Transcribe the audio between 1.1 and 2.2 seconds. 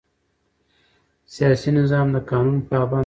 سیاسي نظام د